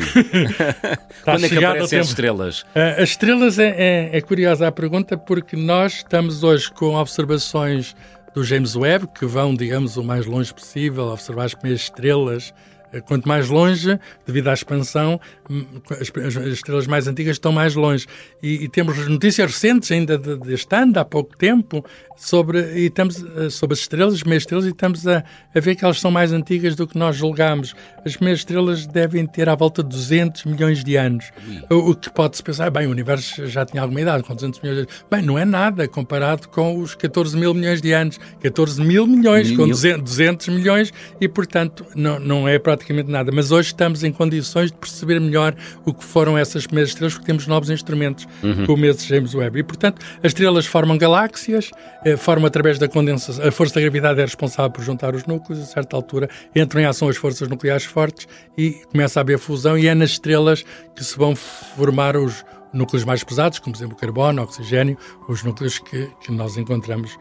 Quando 1.26 1.46
é 1.48 1.50
que 1.50 1.58
aparecem 1.58 1.98
as 1.98 2.10
estrelas? 2.10 2.62
Uh, 2.62 3.02
as 3.02 3.10
estrelas 3.10 3.58
é, 3.58 3.70
é, 3.76 4.18
é 4.18 4.22
curiosa 4.22 4.68
a 4.68 4.72
pergunta 4.72 5.18
porque 5.18 5.56
nós 5.56 5.96
estamos 5.96 6.44
hoje 6.44 6.72
com 6.72 6.94
observações 6.94 7.96
do 8.36 8.44
James 8.44 8.76
Webb 8.76 9.08
que 9.18 9.26
vão, 9.26 9.56
digamos, 9.56 9.98
o 9.98 10.04
mais 10.04 10.28
longe 10.28 10.54
possível, 10.54 11.06
observar 11.06 11.46
as 11.46 11.56
primeiras 11.56 11.82
estrelas 11.82 12.54
quanto 13.02 13.28
mais 13.28 13.50
longe, 13.50 14.00
devido 14.26 14.48
à 14.50 14.54
expansão, 14.54 15.20
hum, 15.50 15.66
as, 15.92 16.36
estrelas 16.48 16.88
mais 16.88 17.08
antigas 17.08 17.36
estão 17.36 17.52
mais 17.52 17.76
longe. 17.76 18.06
E, 18.42 18.66
e 18.66 18.70
temos 18.70 19.08
notícias 19.08 19.52
recentes, 19.52 19.92
ainda 19.92 20.18
deste 20.18 20.76
ano, 20.76 21.00
há 21.00 21.06
pouco 21.06 21.38
tempo, 21.38 21.84
sobre, 22.16 22.60
e 22.74 22.86
estamos, 22.86 23.24
eh, 23.36 23.50
sobre 23.50 23.74
as 23.74 23.80
estrelas, 23.80 24.14
as 24.16 24.24
meias 24.24 24.44
estrelas, 24.44 24.66
e 24.66 24.70
estamos 24.70 25.08
a, 25.08 25.24
a, 25.54 25.60
ver 25.60 25.76
que 25.76 25.84
elas 25.84 26.00
são 26.00 26.10
mais 26.10 26.32
antigas 26.32 26.76
do 26.76 26.88
que 26.88 26.98
nós 26.98 27.16
julgamos. 27.16 27.76
As 28.06 28.18
meias 28.18 28.40
estrelas 28.40 28.88
devem 28.88 29.26
ter 29.26 29.50
à 29.50 29.56
volta 29.56 29.84
de 29.84 29.90
200 29.90 30.46
milhões 30.46 30.84
de 30.84 30.96
anos. 30.96 31.26
O, 31.70 31.92
o, 31.92 31.96
que 31.96 32.10
pode-se 32.10 32.42
pensar, 32.42 32.70
bem, 32.70 32.88
o 32.88 32.92
universo 32.92 33.46
já 33.48 33.66
tinha 33.66 33.82
alguma 33.82 34.02
idade, 34.02 34.24
com 34.24 34.34
200 34.34 34.62
milhões 34.62 34.76
de 34.78 34.82
anos. 34.84 35.06
Bem, 35.12 35.22
não 35.22 35.38
é 35.38 35.46
nada 35.46 35.88
comparado 35.88 36.48
com 36.50 36.80
os 36.80 36.96
14 36.96 37.38
mil 37.38 37.54
milhões 37.54 37.82
de 37.82 37.92
anos. 37.92 38.20
14 38.42 38.82
mil 38.82 39.06
milhões, 39.06 39.50
mil. 39.50 39.58
com 39.58 39.68
200, 39.68 40.02
200 40.02 40.48
milhões, 40.50 40.94
e 41.20 41.28
portanto 41.28 41.86
não, 41.96 42.20
não 42.20 42.48
é 42.48 42.58
praticamente 42.58 42.85
praticamente 42.86 43.10
nada, 43.10 43.32
mas 43.32 43.52
hoje 43.52 43.70
estamos 43.70 44.04
em 44.04 44.12
condições 44.12 44.72
de 44.72 44.78
perceber 44.78 45.20
melhor 45.20 45.56
o 45.84 45.94
que 45.94 46.04
foram 46.04 46.38
essas 46.38 46.68
primeiras 46.68 46.92
estrelas, 46.92 47.14
porque 47.14 47.26
temos 47.26 47.48
novos 47.48 47.70
instrumentos, 47.70 48.28
uhum. 48.44 48.66
como 48.66 48.86
esse 48.86 49.08
James 49.08 49.34
Webb. 49.34 49.60
E, 49.60 49.64
portanto, 49.64 50.06
as 50.22 50.28
estrelas 50.28 50.66
formam 50.66 50.98
galáxias, 50.98 51.72
eh, 52.04 52.16
formam 52.16 52.46
através 52.46 52.78
da 52.78 52.88
condensação. 52.88 53.46
A 53.46 53.52
força 53.52 53.76
da 53.76 53.82
gravidade 53.82 54.20
é 54.20 54.26
responsável 54.26 54.72
por 54.72 54.84
juntar 54.84 55.16
os 55.16 55.26
núcleos, 55.26 55.62
a 55.62 55.66
certa 55.66 55.96
altura 55.96 56.30
entram 56.56 56.82
em 56.82 56.86
ação 56.86 57.10
as 57.10 57.18
forças 57.18 57.48
nucleares 57.48 57.86
fortes 57.86 58.28
e 58.58 58.72
começa 58.92 59.20
a 59.20 59.22
haver 59.22 59.40
fusão, 59.40 59.78
e 59.78 59.88
é 59.88 59.96
nas 59.96 60.12
estrelas 60.12 60.64
que 60.96 61.04
se 61.04 61.18
vão 61.18 61.36
formar 61.36 62.16
os 62.16 62.46
núcleos 62.76 63.06
mais 63.06 63.24
pesados, 63.24 63.60
como 63.60 63.74
por 63.74 63.80
exemplo 63.80 63.98
o 63.98 64.00
carbono, 64.00 64.42
o 64.42 64.46
oxigênio, 64.46 64.98
os 65.28 65.44
núcleos 65.44 65.80
que, 65.80 66.10
que 66.22 66.32
nós 66.32 66.58
encontramos 66.58 67.18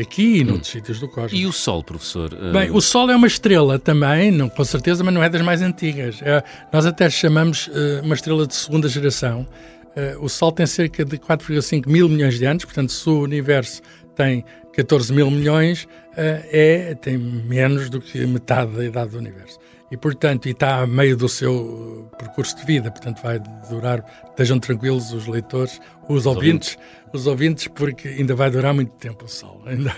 aqui 0.00 0.38
e 0.38 0.42
hum. 0.42 0.46
noutros 0.46 0.70
sítios 0.70 1.00
do 1.00 1.08
cosmos. 1.08 1.32
E 1.32 1.46
o 1.46 1.52
Sol, 1.52 1.82
professor? 1.82 2.30
Bem, 2.52 2.70
o 2.70 2.80
Sol 2.80 3.10
é 3.10 3.16
uma 3.16 3.26
estrela 3.26 3.78
também, 3.78 4.30
não, 4.30 4.48
com 4.48 4.64
certeza, 4.64 5.02
mas 5.04 5.14
não 5.14 5.22
é 5.22 5.28
das 5.28 5.42
mais 5.42 5.62
antigas. 5.62 6.20
É, 6.22 6.42
nós 6.72 6.84
até 6.86 7.08
chamamos 7.08 7.68
uh, 7.68 8.04
uma 8.04 8.14
estrela 8.14 8.46
de 8.46 8.54
segunda 8.54 8.88
geração. 8.88 9.46
Uh, 9.96 10.24
o 10.24 10.28
Sol 10.28 10.52
tem 10.52 10.66
cerca 10.66 11.04
de 11.04 11.16
4,5 11.18 11.88
mil 11.88 12.08
milhões 12.08 12.38
de 12.38 12.44
anos, 12.44 12.64
portanto, 12.64 12.92
se 12.92 13.08
o 13.08 13.20
universo 13.20 13.80
tem 14.14 14.44
14 14.74 15.12
mil 15.12 15.30
milhões 15.30 15.84
uh, 15.84 16.44
é, 16.50 16.94
tem 17.00 17.16
menos 17.16 17.88
do 17.88 18.00
que 18.00 18.26
metade 18.26 18.72
da 18.72 18.84
idade 18.84 19.10
do 19.10 19.18
universo. 19.18 19.58
E, 19.90 19.96
portanto, 19.96 20.46
e 20.46 20.50
está 20.50 20.80
a 20.80 20.86
meio 20.86 21.16
do 21.16 21.28
seu 21.28 22.10
percurso 22.18 22.56
de 22.56 22.64
vida, 22.64 22.90
portanto, 22.90 23.22
vai 23.22 23.38
durar, 23.70 24.04
estejam 24.30 24.58
tranquilos 24.58 25.12
os 25.12 25.28
leitores, 25.28 25.80
os, 26.08 26.20
os 26.20 26.26
ouvintes, 26.26 26.76
ouvintes, 26.76 27.12
os 27.12 27.26
ouvintes, 27.28 27.68
porque 27.68 28.08
ainda 28.08 28.34
vai 28.34 28.50
durar 28.50 28.74
muito 28.74 28.92
tempo 28.94 29.26
o 29.26 29.28
Sol. 29.28 29.62
Ainda, 29.64 29.94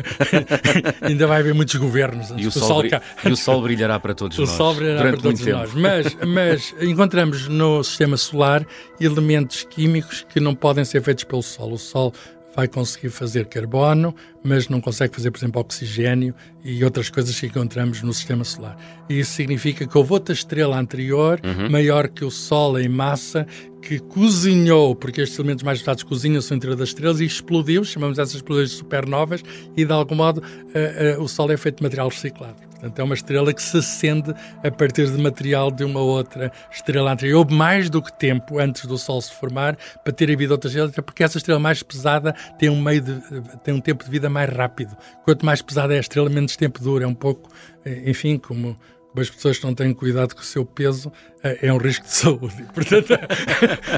ainda 1.01 1.27
vai 1.27 1.41
haver 1.41 1.55
muitos 1.55 1.75
governos 1.77 2.31
antes 2.31 2.45
e 2.45 2.49
o 2.49 2.51
Sol, 2.51 2.69
sol 2.69 2.91
cá, 2.91 3.01
e 3.25 3.31
o 3.31 3.37
Sol 3.37 3.63
brilhará 3.63 3.99
para 3.99 4.15
todos 4.15 4.37
o 4.37 4.43
nós. 4.43 4.51
O 4.51 4.57
Sol 4.57 4.75
brilhará 4.75 5.01
para 5.01 5.17
todos 5.17 5.47
nós. 5.47 5.73
Mas, 5.73 6.17
mas 6.27 6.75
encontramos 6.83 7.49
no 7.49 7.83
sistema 7.83 8.19
solar 8.19 8.67
elementos 9.01 9.65
químicos 9.65 10.27
que 10.29 10.39
não 10.39 10.55
podem 10.55 10.85
ser 10.85 11.03
feitos 11.03 11.25
pelo 11.25 11.43
Sol. 11.43 11.73
O 11.73 11.79
Sol 11.79 12.13
vai 12.55 12.67
conseguir 12.67 13.11
fazer 13.11 13.47
carbono, 13.47 14.15
mas 14.43 14.69
não 14.69 14.81
consegue 14.81 15.15
fazer, 15.15 15.31
por 15.31 15.39
exemplo, 15.39 15.61
oxigênio 15.61 16.35
e 16.65 16.83
outras 16.85 17.09
coisas 17.09 17.39
que 17.39 17.47
encontramos 17.47 18.03
no 18.03 18.13
sistema 18.13 18.45
solar. 18.45 18.77
E 19.09 19.21
isso 19.21 19.33
significa 19.33 19.87
que 19.87 19.97
houve 19.97 20.13
outra 20.13 20.35
estrela 20.35 20.79
anterior, 20.79 21.41
uhum. 21.45 21.71
maior 21.71 22.09
que 22.09 22.25
o 22.25 22.31
Sol 22.31 22.79
em 22.79 22.89
massa, 22.89 23.47
que 23.81 23.99
cozinhou, 23.99 24.95
porque 24.95 25.21
estes 25.21 25.39
elementos 25.39 25.63
mais 25.63 25.79
pesados 25.79 26.03
cozinham-se 26.03 26.53
interior 26.55 26.77
das 26.77 26.89
estrelas 26.89 27.21
e 27.21 27.25
explodiu, 27.25 27.85
chamamos 27.85 28.19
essas 28.19 28.35
explosões 28.35 28.71
de 28.71 28.77
supernovas, 28.77 29.43
e 29.77 29.85
de 29.85 29.93
algum 29.93 30.15
modo 30.15 30.39
uh, 30.39 31.21
uh, 31.21 31.23
o 31.23 31.29
Sol 31.29 31.51
é 31.51 31.57
feito 31.57 31.79
de 31.79 31.83
material 31.83 32.09
reciclado. 32.09 32.69
Portanto, 32.79 32.99
é 33.01 33.03
uma 33.03 33.15
estrela 33.15 33.53
que 33.53 33.61
se 33.61 33.77
acende 33.77 34.33
a 34.63 34.71
partir 34.71 35.11
de 35.11 35.21
material 35.21 35.69
de 35.71 35.83
uma 35.83 35.99
outra 35.99 36.53
estrela 36.71 37.13
anterior. 37.13 37.39
Houve 37.39 37.53
mais 37.53 37.91
do 37.91 38.01
que 38.01 38.17
tempo 38.17 38.61
antes 38.61 38.87
do 38.87 38.97
Sol 38.97 39.21
se 39.21 39.33
formar 39.33 39.77
para 40.05 40.13
ter 40.13 40.31
havido 40.31 40.53
outra 40.53 40.69
estrela, 40.69 40.91
porque 41.03 41.25
essa 41.25 41.39
estrela 41.39 41.59
mais 41.59 41.83
pesada 41.83 42.33
tem 42.57 42.69
um, 42.69 42.81
meio 42.81 43.01
de, 43.01 43.21
tem 43.65 43.75
um 43.75 43.81
tempo 43.81 44.05
de 44.05 44.11
vida 44.11 44.31
mais 44.31 44.49
rápido. 44.49 44.97
Quanto 45.25 45.45
mais 45.45 45.61
pesada 45.61 45.93
é 45.93 45.97
a 45.97 46.01
estrela, 46.01 46.31
menos 46.31 46.57
tempo 46.57 46.81
dura. 46.81 47.05
É 47.05 47.09
um 47.09 47.15
pouco, 47.15 47.51
eh, 47.85 48.11
enfim, 48.11 48.39
como 48.39 48.79
as 49.17 49.31
pessoas 49.31 49.59
que 49.59 49.65
não 49.65 49.75
têm 49.75 49.93
cuidado 49.93 50.35
com 50.35 50.41
o 50.41 50.45
seu 50.45 50.65
peso 50.65 51.13
é, 51.43 51.69
é 51.69 51.73
um 51.73 51.79
risco 51.79 52.05
de 52.05 52.13
saúde. 52.13 52.65
Portanto, 52.75 53.15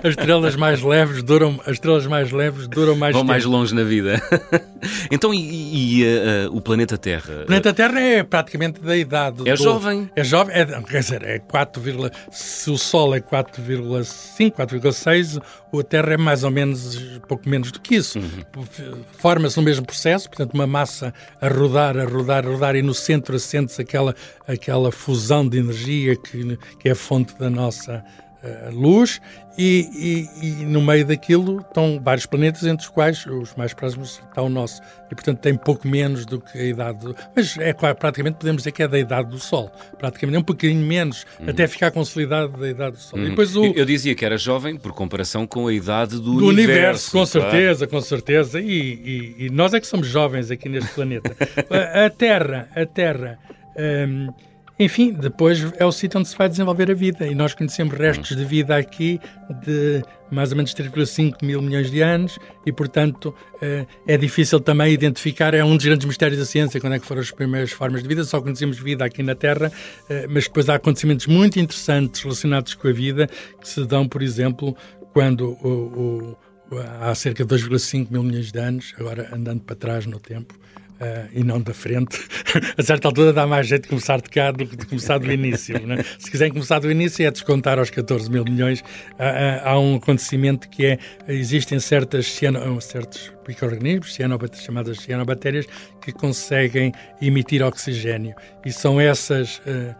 as 0.02 0.10
estrelas 0.10 0.56
mais 0.56 0.82
leves 0.82 1.22
duram, 1.22 1.60
as 1.64 1.72
estrelas 1.72 2.06
mais 2.06 2.30
leves 2.30 2.68
duram 2.68 2.96
mais 2.96 3.12
Vão 3.12 3.22
tempo. 3.22 3.32
mais 3.32 3.44
longe 3.44 3.74
na 3.74 3.82
vida. 3.82 4.20
então, 5.10 5.32
e, 5.32 6.00
e 6.00 6.04
uh, 6.04 6.56
o 6.56 6.60
planeta 6.60 6.98
Terra? 6.98 7.42
O 7.42 7.46
planeta 7.46 7.72
Terra 7.72 8.00
é 8.00 8.22
praticamente 8.22 8.80
da 8.80 8.96
idade. 8.96 9.48
É 9.48 9.54
do, 9.54 9.62
jovem. 9.62 10.10
É 10.14 10.22
jovem, 10.22 10.54
é, 10.54 10.64
quer 10.82 11.00
dizer, 11.00 11.22
é 11.22 11.38
4, 11.38 11.82
se 12.30 12.70
o 12.70 12.76
Sol 12.76 13.14
é 13.14 13.20
4,5, 13.20 14.52
4,6, 14.52 15.42
a 15.78 15.82
Terra 15.84 16.14
é 16.14 16.16
mais 16.16 16.44
ou 16.44 16.50
menos 16.50 16.96
pouco 17.26 17.48
menos 17.48 17.72
do 17.72 17.80
que 17.80 17.94
isso. 17.94 18.18
Uhum. 18.18 19.02
Forma-se 19.18 19.56
no 19.56 19.62
mesmo 19.62 19.86
processo, 19.86 20.28
portanto, 20.28 20.54
uma 20.54 20.66
massa 20.66 21.14
a 21.40 21.48
rodar, 21.48 21.96
a 21.96 22.04
rodar, 22.04 22.46
a 22.46 22.50
rodar, 22.50 22.76
e 22.76 22.82
no 22.82 22.92
centro 22.92 23.36
assente-se 23.36 23.80
aquela, 23.80 24.14
aquela 24.46 24.92
fusão 25.00 25.48
de 25.48 25.58
energia 25.58 26.14
que, 26.14 26.58
que 26.78 26.88
é 26.88 26.92
a 26.92 26.94
fonte 26.94 27.34
da 27.38 27.48
nossa 27.48 28.04
uh, 28.42 28.70
luz 28.70 29.20
e, 29.58 30.28
e, 30.40 30.62
e, 30.62 30.64
no 30.64 30.80
meio 30.80 31.04
daquilo 31.04 31.60
estão 31.60 32.00
vários 32.02 32.24
planetas, 32.24 32.64
entre 32.64 32.86
os 32.86 32.90
quais 32.90 33.26
os 33.26 33.54
mais 33.56 33.74
próximos 33.74 34.22
está 34.28 34.40
o 34.40 34.48
nosso. 34.48 34.80
E, 35.10 35.14
portanto, 35.14 35.38
tem 35.38 35.54
pouco 35.54 35.86
menos 35.86 36.24
do 36.24 36.40
que 36.40 36.56
a 36.56 36.64
idade. 36.64 37.00
Do... 37.00 37.16
Mas 37.36 37.58
é 37.58 37.72
praticamente, 37.74 38.38
podemos 38.38 38.62
dizer 38.62 38.72
que 38.72 38.82
é 38.82 38.88
da 38.88 38.98
idade 38.98 39.28
do 39.28 39.38
Sol. 39.38 39.70
Praticamente 39.98 40.36
é 40.36 40.38
um 40.38 40.42
bocadinho 40.42 40.86
menos, 40.86 41.26
uhum. 41.38 41.50
até 41.50 41.66
ficar 41.66 41.90
consolidado 41.90 42.56
da 42.58 42.68
idade 42.68 42.96
do 42.96 43.02
Sol. 43.02 43.18
Uhum. 43.18 43.26
E 43.26 43.30
depois 43.30 43.54
o... 43.54 43.66
Eu 43.66 43.84
dizia 43.84 44.14
que 44.14 44.24
era 44.24 44.38
jovem 44.38 44.76
por 44.76 44.92
comparação 44.92 45.46
com 45.46 45.66
a 45.66 45.72
idade 45.74 46.16
do, 46.16 46.22
do 46.22 46.46
universo. 46.46 46.50
universo 46.50 47.10
com 47.10 47.26
claro. 47.26 47.50
certeza, 47.50 47.86
com 47.86 48.00
certeza. 48.00 48.60
E, 48.60 49.34
e, 49.38 49.50
nós 49.50 49.74
é 49.74 49.80
que 49.80 49.86
somos 49.86 50.06
jovens 50.06 50.50
aqui 50.50 50.68
neste 50.68 50.90
planeta. 50.94 51.36
a, 51.68 52.06
a 52.06 52.10
Terra, 52.10 52.68
a 52.74 52.86
Terra. 52.86 53.38
Um, 53.76 54.32
enfim, 54.80 55.12
depois 55.12 55.70
é 55.78 55.84
o 55.84 55.92
sítio 55.92 56.18
onde 56.18 56.30
se 56.30 56.36
vai 56.38 56.48
desenvolver 56.48 56.90
a 56.90 56.94
vida. 56.94 57.26
E 57.26 57.34
nós 57.34 57.52
conhecemos 57.52 57.94
restos 57.94 58.34
de 58.34 58.42
vida 58.46 58.74
aqui 58.74 59.20
de 59.62 60.02
mais 60.30 60.52
ou 60.52 60.56
menos 60.56 60.72
3,5 60.72 61.44
mil 61.44 61.60
milhões 61.60 61.90
de 61.90 62.00
anos. 62.00 62.38
E, 62.64 62.72
portanto, 62.72 63.34
eh, 63.60 63.84
é 64.06 64.16
difícil 64.16 64.58
também 64.58 64.90
identificar, 64.90 65.52
é 65.52 65.62
um 65.62 65.76
dos 65.76 65.84
grandes 65.84 66.06
mistérios 66.06 66.38
da 66.38 66.46
ciência, 66.46 66.80
quando 66.80 66.94
é 66.94 66.98
que 66.98 67.04
foram 67.04 67.20
as 67.20 67.30
primeiras 67.30 67.72
formas 67.72 68.02
de 68.02 68.08
vida, 68.08 68.24
só 68.24 68.40
conhecemos 68.40 68.78
vida 68.78 69.04
aqui 69.04 69.22
na 69.22 69.34
Terra, 69.34 69.70
eh, 70.08 70.26
mas 70.30 70.44
depois 70.44 70.66
há 70.70 70.76
acontecimentos 70.76 71.26
muito 71.26 71.60
interessantes 71.60 72.22
relacionados 72.22 72.72
com 72.74 72.88
a 72.88 72.92
vida 72.92 73.28
que 73.60 73.68
se 73.68 73.84
dão, 73.84 74.08
por 74.08 74.22
exemplo, 74.22 74.74
quando 75.12 75.58
o, 75.62 76.38
o, 76.70 76.78
há 77.02 77.14
cerca 77.14 77.44
de 77.44 77.54
2,5 77.54 78.10
mil 78.10 78.22
milhões 78.22 78.50
de 78.50 78.58
anos, 78.58 78.94
agora 78.98 79.28
andando 79.30 79.60
para 79.60 79.76
trás 79.76 80.06
no 80.06 80.18
tempo, 80.18 80.58
Uh, 81.00 81.28
e 81.32 81.42
não 81.42 81.60
da 81.62 81.72
frente. 81.72 82.18
a 82.76 82.82
certa 82.82 83.08
altura 83.08 83.32
dá 83.32 83.46
mais 83.46 83.66
jeito 83.66 83.84
de 83.84 83.88
começar 83.88 84.20
de 84.20 84.28
cá 84.28 84.50
do 84.50 84.66
que 84.66 84.76
de 84.76 84.84
começar 84.84 85.16
do 85.16 85.32
início. 85.32 85.80
Né? 85.86 86.04
Se 86.18 86.30
quiserem 86.30 86.52
começar 86.52 86.78
do 86.78 86.90
início 86.90 87.26
é 87.26 87.30
descontar 87.30 87.78
aos 87.78 87.88
14 87.88 88.30
mil 88.30 88.44
milhões. 88.44 88.80
Uh, 88.80 89.64
há 89.64 89.78
um 89.78 89.96
acontecimento 89.96 90.68
que 90.68 90.84
é, 90.84 90.98
existem 91.26 91.80
certas 91.80 92.26
ciano, 92.26 92.78
certos 92.82 93.32
micro-organismos, 93.48 94.14
chamadas 94.62 94.98
cianobactérias, 95.00 95.66
que 96.02 96.12
conseguem 96.12 96.92
emitir 97.22 97.62
oxigênio. 97.62 98.34
E 98.64 98.70
são 98.70 99.00
essas 99.00 99.60
Uh, 99.60 99.94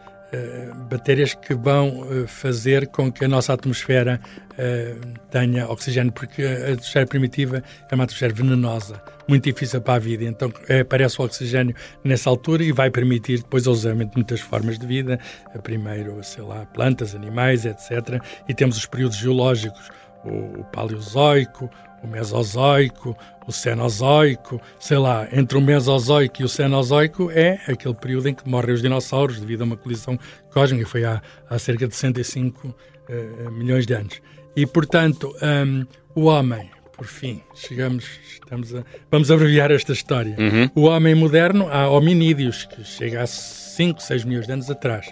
bactérias 0.89 1.35
que 1.35 1.55
vão 1.55 2.01
uh, 2.01 2.27
fazer 2.27 2.87
com 2.89 3.11
que 3.11 3.25
a 3.25 3.29
nossa 3.29 3.53
atmosfera 3.53 4.21
uh, 4.53 5.19
tenha 5.31 5.69
oxigênio, 5.69 6.13
porque 6.13 6.43
a 6.43 6.73
atmosfera 6.73 7.07
primitiva 7.07 7.63
é 7.91 7.95
uma 7.95 8.05
atmosfera 8.05 8.33
venenosa, 8.33 9.03
muito 9.29 9.45
difícil 9.45 9.81
para 9.81 9.95
a 9.95 9.99
vida. 9.99 10.25
Então 10.25 10.53
aparece 10.81 11.21
o 11.21 11.25
oxigênio 11.25 11.75
nessa 12.05 12.31
altura 12.31 12.63
e 12.63 12.73
vai 12.73 12.91
permitir 12.91 13.39
depois 13.39 13.67
o 13.67 13.73
usamento 13.73 14.11
de 14.11 14.17
muitas 14.17 14.41
formas 14.41 14.79
de 14.79 14.87
vida, 14.87 15.19
primeiro, 15.63 16.23
sei 16.23 16.43
lá, 16.43 16.67
plantas, 16.67 17.15
animais, 17.15 17.65
etc. 17.65 18.23
E 18.49 18.55
temos 18.55 18.77
os 18.77 18.87
períodos 18.87 19.17
geológicos, 19.17 19.91
o, 20.25 20.65
paleozoico, 20.65 21.71
o 22.03 22.07
mesozoico, 22.07 23.17
o 23.47 23.53
cenozoico, 23.53 24.61
sei 24.79 24.99
lá, 24.99 25.29
entre 25.33 25.59
o 25.59 25.61
mesozoico 25.61 26.43
e 26.43 26.45
o 26.45 26.49
cenozoico 26.49 27.31
é 27.31 27.61
aquele 27.69 27.95
período 27.95 28.29
em 28.29 28.35
que 28.35 28.49
morrem 28.49 28.75
os 28.75 28.83
dinossauros 28.83 29.41
devido 29.41 29.63
a 29.63 29.65
uma 29.65 29.77
colisão 29.77 30.19
cósmica, 30.51 30.87
foi 30.87 31.05
há, 31.05 31.21
há 31.49 31.59
cerca 31.59 31.87
de 31.87 31.95
65 31.95 32.69
uh, 32.69 32.75
eh, 33.09 33.51
milhões 33.51 33.87
de 33.87 33.95
anos. 33.95 34.21
E, 34.57 34.67
portanto, 34.67 35.35
um, 35.43 35.87
o 36.15 36.25
homem, 36.25 36.71
por 36.97 37.07
fim, 37.07 37.41
chegamos, 37.55 38.05
estamos 38.33 38.75
a, 38.75 38.85
vamos 39.11 39.31
abreviar 39.31 39.71
esta 39.71 39.93
história. 39.93 40.37
Uhum. 40.39 40.71
O 40.75 40.83
homem 40.87 41.15
moderno, 41.15 41.69
há 41.71 41.89
hominídeos, 41.89 42.65
que 42.65 42.83
chega 42.85 43.23
a 43.23 43.27
5, 43.27 44.03
6 44.03 44.25
milhões 44.25 44.47
de 44.47 44.53
anos 44.53 44.71
atrás. 44.71 45.07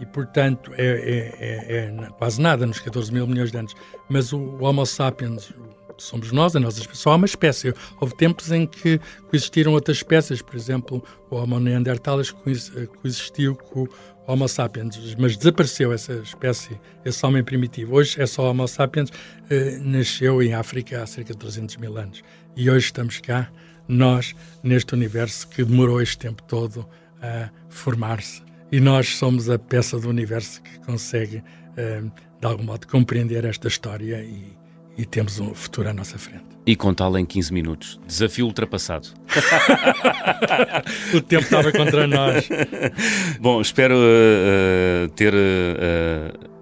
E, 0.00 0.06
portanto, 0.06 0.72
é, 0.76 0.84
é, 0.84 1.34
é, 1.38 1.76
é, 1.76 2.08
quase 2.18 2.40
nada 2.40 2.66
nos 2.66 2.80
14 2.80 3.12
mil 3.12 3.26
milhões 3.26 3.50
de 3.50 3.58
anos. 3.58 3.74
Mas 4.08 4.32
o 4.32 4.58
Homo 4.60 4.84
sapiens, 4.84 5.52
somos 5.96 6.32
nós, 6.32 6.54
a 6.56 6.60
nossa 6.60 6.80
espécie, 6.80 7.00
só 7.00 7.12
há 7.12 7.16
uma 7.16 7.26
espécie. 7.26 7.74
Houve 8.00 8.16
tempos 8.16 8.50
em 8.50 8.66
que 8.66 9.00
coexistiram 9.28 9.72
outras 9.72 9.98
espécies, 9.98 10.42
por 10.42 10.56
exemplo, 10.56 11.02
o 11.30 11.36
Homo 11.36 11.60
neanderthalis 11.60 12.30
coexistiu 12.30 13.54
com 13.54 13.82
o 13.82 13.88
Homo 14.26 14.48
sapiens, 14.48 15.14
mas 15.18 15.36
desapareceu 15.36 15.92
essa 15.92 16.14
espécie, 16.14 16.78
esse 17.04 17.24
homem 17.24 17.42
primitivo. 17.42 17.96
Hoje 17.96 18.20
é 18.20 18.26
só 18.26 18.50
Homo 18.50 18.66
sapiens, 18.68 19.10
eh, 19.48 19.78
nasceu 19.80 20.42
em 20.42 20.54
África 20.54 21.02
há 21.02 21.06
cerca 21.06 21.32
de 21.32 21.38
300 21.38 21.76
mil 21.76 21.96
anos. 21.96 22.22
E 22.56 22.68
hoje 22.70 22.86
estamos 22.86 23.20
cá, 23.20 23.50
nós, 23.86 24.34
neste 24.62 24.94
universo 24.94 25.48
que 25.48 25.64
demorou 25.64 26.02
este 26.02 26.18
tempo 26.18 26.42
todo 26.42 26.86
a 27.22 27.48
formar-se 27.68 28.47
e 28.70 28.80
nós 28.80 29.16
somos 29.16 29.48
a 29.48 29.58
peça 29.58 29.98
do 29.98 30.08
universo 30.08 30.62
que 30.62 30.78
consegue, 30.80 31.42
eh, 31.76 32.02
de 32.40 32.46
algum 32.46 32.64
modo, 32.64 32.86
compreender 32.86 33.44
esta 33.44 33.68
história 33.68 34.22
e, 34.22 34.52
e 34.96 35.06
temos 35.06 35.40
um 35.40 35.54
futuro 35.54 35.88
à 35.88 35.94
nossa 35.94 36.18
frente. 36.18 36.44
E 36.66 36.76
contá-la 36.76 37.18
em 37.18 37.24
15 37.24 37.52
minutos. 37.52 37.98
Desafio 38.06 38.44
ultrapassado. 38.44 39.08
o 41.14 41.20
tempo 41.20 41.44
estava 41.44 41.72
contra 41.72 42.06
nós. 42.06 42.46
Bom, 43.40 43.60
espero 43.60 43.94
uh, 43.94 45.08
ter. 45.10 45.32
Uh, 45.34 46.58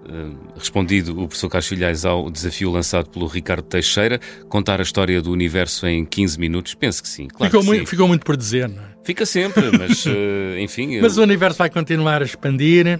respondido 0.57 1.11
o 1.21 1.27
professor 1.27 1.49
Carlos 1.49 2.05
ao 2.05 2.31
desafio 2.31 2.71
lançado 2.71 3.09
pelo 3.09 3.27
Ricardo 3.27 3.63
Teixeira, 3.63 4.19
contar 4.47 4.79
a 4.79 4.83
história 4.83 5.21
do 5.21 5.31
universo 5.31 5.85
em 5.85 6.05
15 6.05 6.39
minutos? 6.39 6.73
Penso 6.73 7.03
que 7.03 7.09
sim. 7.09 7.27
Claro 7.27 7.51
ficou, 7.51 7.61
que 7.61 7.67
muito, 7.67 7.79
sim. 7.81 7.85
ficou 7.85 8.07
muito 8.07 8.25
por 8.25 8.37
dizer, 8.37 8.69
não 8.69 8.81
é? 8.81 8.96
Fica 9.07 9.25
sempre, 9.25 9.71
mas 9.77 10.05
uh, 10.05 10.59
enfim. 10.59 10.99
Mas 10.99 11.17
o 11.17 11.21
universo 11.21 11.59
vai 11.59 11.69
continuar 11.69 12.21
a 12.21 12.25
expandir 12.25 12.99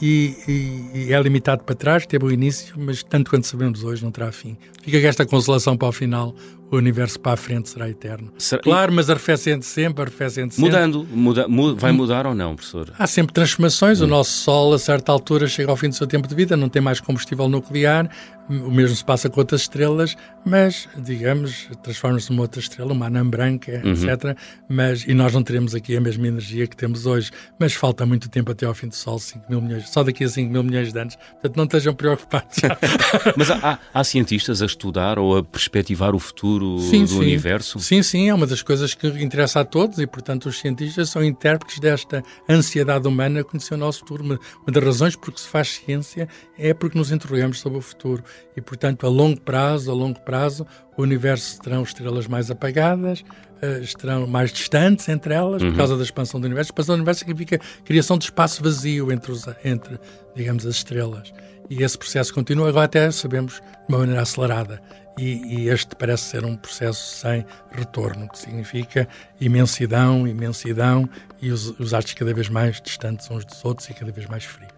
e, 0.00 0.36
e, 0.46 0.90
e, 0.94 1.12
é 1.12 1.20
limitado 1.20 1.64
para 1.64 1.74
trás, 1.74 2.06
teve 2.06 2.24
o 2.24 2.30
início, 2.30 2.76
mas 2.78 3.02
tanto 3.02 3.28
quanto 3.28 3.44
sabemos 3.44 3.82
hoje 3.82 4.04
não 4.04 4.12
terá 4.12 4.30
fim. 4.30 4.56
Fica 4.84 4.98
esta 4.98 5.26
consolação 5.26 5.76
para 5.76 5.88
o 5.88 5.92
final 5.92 6.32
o 6.70 6.76
universo 6.76 7.18
para 7.18 7.32
a 7.32 7.36
frente 7.36 7.68
será 7.68 7.88
eterno. 7.88 8.30
Será... 8.38 8.62
Claro, 8.62 8.92
mas 8.92 9.08
arrefecendo 9.08 9.64
sempre, 9.64 10.02
arrefecendo 10.02 10.52
sempre. 10.52 10.70
Mudando, 10.70 11.06
muda, 11.10 11.48
muda, 11.48 11.80
vai 11.80 11.92
mudar 11.92 12.26
ou 12.26 12.34
não, 12.34 12.54
professor? 12.54 12.92
Há 12.98 13.06
sempre 13.06 13.32
transformações. 13.32 14.00
Hum. 14.00 14.04
O 14.04 14.06
nosso 14.06 14.32
Sol, 14.32 14.74
a 14.74 14.78
certa 14.78 15.10
altura, 15.10 15.46
chega 15.46 15.70
ao 15.70 15.76
fim 15.76 15.88
do 15.88 15.94
seu 15.94 16.06
tempo 16.06 16.28
de 16.28 16.34
vida, 16.34 16.56
não 16.56 16.68
tem 16.68 16.82
mais 16.82 17.00
combustível 17.00 17.48
nuclear. 17.48 18.10
O 18.48 18.70
mesmo 18.70 18.96
se 18.96 19.04
passa 19.04 19.28
com 19.28 19.40
outras 19.40 19.62
estrelas, 19.62 20.16
mas, 20.44 20.88
digamos, 20.96 21.68
transforma-se 21.82 22.30
numa 22.30 22.42
outra 22.42 22.60
estrela, 22.60 22.92
uma 22.92 23.06
anã 23.06 23.26
branca, 23.26 23.82
uhum. 23.84 23.92
etc. 23.92 24.36
Mas, 24.68 25.04
e 25.06 25.12
nós 25.12 25.34
não 25.34 25.42
teremos 25.48 25.74
aqui 25.74 25.96
a 25.96 26.00
mesma 26.00 26.26
energia 26.26 26.66
que 26.66 26.76
temos 26.76 27.06
hoje. 27.06 27.30
Mas 27.58 27.74
falta 27.74 28.06
muito 28.06 28.28
tempo 28.28 28.52
até 28.52 28.66
ao 28.66 28.74
fim 28.74 28.88
do 28.88 28.94
Sol, 28.94 29.18
5 29.18 29.46
mil 29.48 29.60
milhões, 29.60 29.88
só 29.88 30.02
daqui 30.02 30.24
a 30.24 30.28
5 30.28 30.50
mil 30.52 30.62
milhões 30.62 30.92
de 30.92 30.98
anos. 30.98 31.16
Portanto, 31.16 31.56
não 31.56 31.64
estejam 31.64 31.94
preocupados. 31.94 32.56
mas 33.36 33.50
há, 33.50 33.78
há, 33.92 34.04
cientistas 34.04 34.62
a 34.62 34.66
estudar 34.66 35.18
ou 35.18 35.36
a 35.36 35.42
perspectivar 35.44 36.14
o 36.14 36.18
futuro 36.18 36.38
futuro 36.38 36.78
sim, 36.78 37.02
do 37.02 37.08
sim. 37.08 37.18
universo? 37.18 37.80
Sim, 37.80 38.02
sim, 38.02 38.28
é 38.28 38.34
uma 38.34 38.46
das 38.46 38.62
coisas 38.62 38.94
que 38.94 39.06
interessa 39.06 39.60
a 39.60 39.64
todos 39.64 39.98
e, 39.98 40.06
portanto, 40.06 40.46
os 40.46 40.58
cientistas 40.58 41.10
são 41.10 41.22
intérpretes 41.22 41.78
desta 41.78 42.22
ansiedade 42.48 43.06
humana 43.06 43.40
a 43.40 43.44
conhecer 43.44 43.74
o 43.74 43.76
nosso 43.76 44.00
futuro. 44.00 44.22
Uma, 44.22 44.40
uma 44.62 44.72
das 44.72 44.82
razões 44.82 45.16
por 45.16 45.32
que 45.32 45.40
se 45.40 45.48
faz 45.48 45.68
ciência 45.68 46.28
é 46.58 46.72
porque 46.72 46.98
nos 46.98 47.10
interrogamos 47.10 47.60
sobre 47.60 47.78
o 47.78 47.82
futuro 47.82 48.22
e, 48.56 48.60
portanto, 48.60 49.06
a 49.06 49.08
longo 49.08 49.40
prazo, 49.40 49.90
a 49.90 49.94
longo 49.94 50.20
prazo, 50.20 50.66
o 50.96 51.02
universo 51.02 51.60
terão 51.60 51.82
estrelas 51.82 52.26
mais 52.26 52.50
apagadas, 52.50 53.24
uh, 53.62 53.82
estarão 53.82 54.26
mais 54.26 54.52
distantes 54.52 55.08
entre 55.08 55.34
elas, 55.34 55.62
uhum. 55.62 55.70
por 55.70 55.76
causa 55.76 55.96
da 55.96 56.02
expansão 56.02 56.40
do 56.40 56.44
universo. 56.44 56.70
A 56.70 56.72
expansão 56.72 56.94
do 56.94 56.98
universo 56.98 57.20
significa 57.20 57.60
criação 57.84 58.18
de 58.18 58.24
espaço 58.24 58.62
vazio 58.62 59.10
entre, 59.12 59.32
os, 59.32 59.46
entre 59.64 59.98
digamos, 60.34 60.66
as 60.66 60.76
estrelas. 60.76 61.32
E 61.70 61.82
esse 61.82 61.98
processo 61.98 62.32
continua, 62.32 62.68
agora 62.68 62.86
até 62.86 63.10
sabemos, 63.10 63.54
de 63.54 63.60
uma 63.88 63.98
maneira 63.98 64.22
acelerada. 64.22 64.80
E, 65.18 65.64
e, 65.64 65.68
este 65.68 65.96
parece 65.96 66.24
ser 66.24 66.44
um 66.44 66.56
processo 66.56 67.16
sem 67.16 67.44
retorno, 67.72 68.28
que 68.28 68.38
significa 68.38 69.08
imensidão, 69.40 70.28
imensidão 70.28 71.08
e 71.42 71.50
os, 71.50 71.78
os 71.80 71.92
artes 71.92 72.14
cada 72.14 72.32
vez 72.32 72.48
mais 72.48 72.80
distantes 72.80 73.28
uns 73.28 73.44
dos 73.44 73.64
outros 73.64 73.90
e 73.90 73.94
cada 73.94 74.12
vez 74.12 74.26
mais 74.28 74.44
frios. 74.44 74.77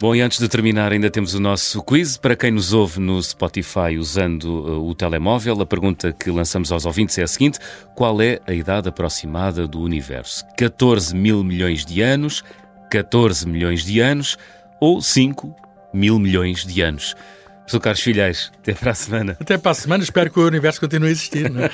Bom, 0.00 0.16
e 0.16 0.20
antes 0.20 0.40
de 0.40 0.48
terminar, 0.48 0.90
ainda 0.90 1.08
temos 1.08 1.32
o 1.34 1.40
nosso 1.40 1.80
quiz. 1.82 2.16
Para 2.16 2.34
quem 2.34 2.50
nos 2.50 2.72
ouve 2.72 2.98
no 2.98 3.22
Spotify 3.22 3.96
usando 3.96 4.44
uh, 4.44 4.88
o 4.88 4.94
telemóvel, 4.94 5.60
a 5.60 5.66
pergunta 5.66 6.12
que 6.12 6.30
lançamos 6.30 6.72
aos 6.72 6.84
ouvintes 6.84 7.16
é 7.18 7.22
a 7.22 7.26
seguinte: 7.28 7.58
qual 7.94 8.20
é 8.20 8.40
a 8.46 8.52
idade 8.52 8.88
aproximada 8.88 9.66
do 9.66 9.80
universo? 9.80 10.44
14 10.58 11.14
mil 11.14 11.44
milhões 11.44 11.86
de 11.86 12.02
anos, 12.02 12.42
14 12.90 13.46
milhões 13.48 13.84
de 13.84 14.00
anos 14.00 14.36
ou 14.80 15.00
5 15.00 15.54
mil 15.94 16.18
milhões 16.18 16.66
de 16.66 16.82
anos? 16.82 17.14
Sou 17.66 17.80
Carlos 17.80 18.02
Filhais. 18.02 18.50
Até 18.58 18.74
para 18.74 18.90
a 18.90 18.94
semana. 18.94 19.36
Até 19.40 19.56
para 19.56 19.70
a 19.70 19.74
semana. 19.74 20.02
Espero 20.02 20.30
que 20.30 20.38
o 20.38 20.46
universo 20.46 20.80
continue 20.80 21.08
a 21.08 21.12
existir. 21.12 21.48
Não 21.48 21.62
é? 21.62 21.70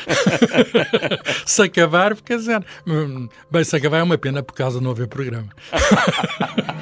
se 1.47 1.63
acabar, 1.63 2.15
dizer. 2.15 2.65
Hum, 2.87 3.29
bem, 3.51 3.65
se 3.65 3.75
acabar 3.75 3.99
é 3.99 4.03
uma 4.03 4.19
pena 4.19 4.43
por 4.43 4.53
causa 4.55 4.79
de 4.79 4.85
não 4.85 4.91
haver 4.91 5.09
programa. 5.09 5.49